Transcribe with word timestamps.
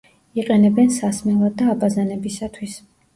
იყენებენ 0.43 0.87
სასმელად 0.95 1.57
და 1.59 1.67
აბაზანებისათვის. 1.73 2.79